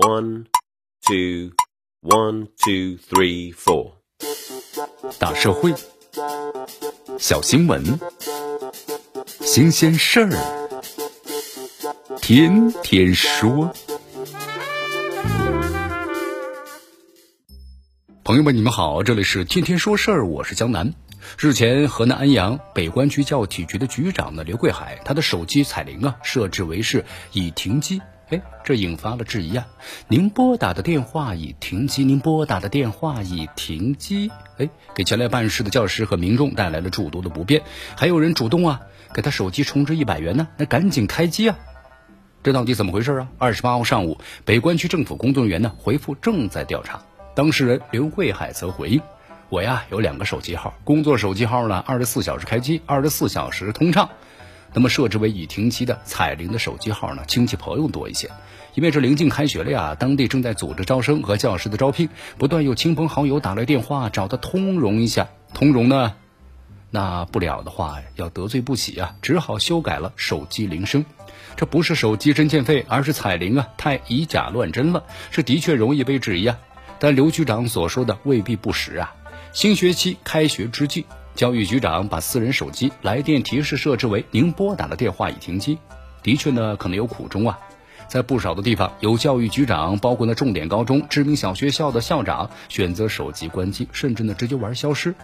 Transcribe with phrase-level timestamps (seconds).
[0.00, 0.46] One,
[1.06, 1.52] two,
[2.00, 3.96] one, two, three, four。
[5.18, 5.74] 大社会，
[7.18, 8.00] 小新闻，
[9.42, 10.30] 新鲜事儿，
[12.16, 13.74] 天天说。
[18.24, 20.94] 朋友们，你们好，这里是天天说事儿，我是江南。
[21.38, 28.00] 日前，河南安阳北关区教体局的局长呢刘桂海，他的手机彩铃啊设置为是已停机。
[28.30, 29.66] 哎，这引发了质疑啊！
[30.06, 34.30] 您拨打的电话已停机，您拨打的电话已停机。
[34.58, 37.62] 哎，给前来办事的教师和民众带来了诸多的不便。
[37.96, 38.80] 还有人主动啊，
[39.12, 41.58] 给他手机充值一百元呢，那赶紧开机啊！
[42.42, 43.28] 这到底怎么回事啊？
[43.36, 47.02] 二十八号上午，北关区政府工作人员呢回复正在调查。
[47.34, 49.00] 当事人刘桂海则回应：
[49.48, 54.08] 我呀有两个手机号，工作手机号呢二十四小时开机，二十四小时通畅。
[54.72, 57.24] 那么设置为已停机的彩铃的手机号呢？
[57.26, 58.30] 亲戚朋友多一些，
[58.74, 66.14] 因为这临近开学了呀，当地正在组织招生和教师的招聘，不断有亲朋好友打来电话找他通融一下，通融呢，
[66.90, 71.04] 那不了的话要得罪不起啊，只好修改了手机铃声。
[71.56, 76.58] 这不是手机真欠费，而是彩铃啊太以假乱真了，这的确容易被质疑啊。
[77.00, 79.14] 但刘局长所说的未必不实啊。
[79.52, 81.06] 新学期开学之际。
[81.34, 85.78] 教育局长把私人手机来电提示设置为您拨打的电话已停机，
[86.22, 87.58] 的确呢可能有苦衷啊。
[88.08, 95.14] 在不少的地方，有教育局长，包括那重点高中、知名小学校的校长选择手机关机，甚至呢直接玩消失。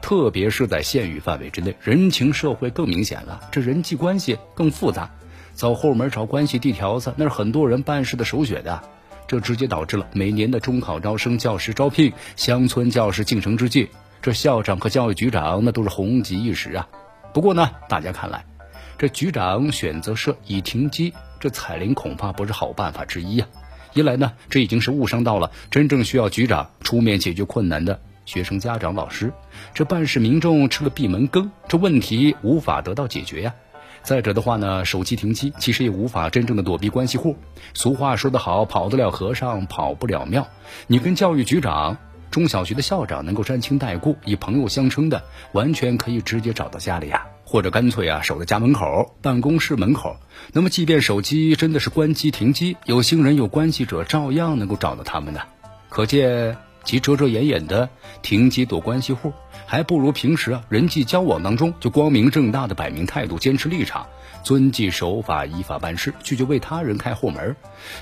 [0.00, 5.08] 特别是在县域范围之内，人情社会更明显了，这人际关系更复杂，
[5.54, 8.82] 走后门找关系递条子，那是很多人办事的首选的。
[9.28, 13.88] 这直接导致了每年的中考招生、教师招聘、乡村教师进城之际。
[14.22, 16.88] 这校长和教育局长那都是红极一时啊。
[17.34, 18.44] 不过呢，大家看来，
[18.96, 23.46] 这局长选择设已停机，这彩铃恐怕不是好办法之一呀。
[23.94, 29.32] 一来呢，这已经是误伤到了真正需要局长出面解决困难的学生、家长、老师，
[29.74, 33.52] 这办事民众吃了闭门羹，这问题无法得到解决呀。
[34.04, 37.36] 再者的话呢，手机停机其实也无法真正的躲避关系户。
[37.74, 40.46] 俗话说得好，跑得了和尚跑不了庙。
[40.86, 41.98] 你跟教育局长。
[42.32, 45.22] 中小学的校长能够沾亲带故，以朋友相称的，
[45.52, 50.16] 完全可以直接找到家里呀，或者干脆啊守在家门口、办公室门口。
[50.54, 55.42] 那么，即便手机真的是关机停机，有心人有关系者照样能够找到他们的。
[55.90, 57.90] 可见其遮遮掩掩的
[58.22, 59.34] 停机躲关系户，
[59.66, 64.06] 还不如平时啊人际交往当中就光明正大的摆明态度、坚持立场、
[64.42, 67.54] 遵纪守法、依法办事，拒绝为他人开后门。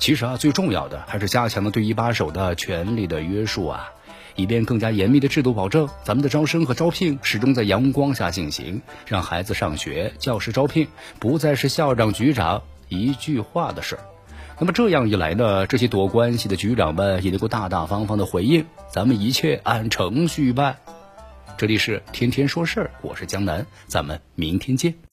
[0.00, 3.92] 其实啊，最重要的还是加强了对一把手的权力的约束啊。
[4.36, 10.86] 以便更加严密的制度保证，咱们的招生和招聘始终在阳光下进行，让孩子上学、教师招聘
[11.18, 14.04] 不再是校长、局长一句话的事儿。
[14.58, 20.76] 那么这样一来呢，这些躲关系的局长们也能够大大方方的回应，咱们一切按程序办。
[21.56, 24.94] 这里是天天说事儿，我是江南，咱们明天见。